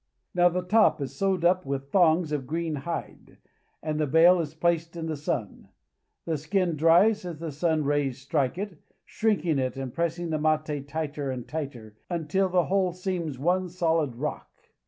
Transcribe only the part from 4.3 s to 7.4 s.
is placed in the sun. The skin dries as